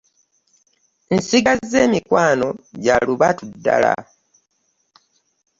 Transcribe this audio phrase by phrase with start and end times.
[1.15, 2.47] Nsigazza emikwano
[2.83, 3.93] gya lubatu ddala.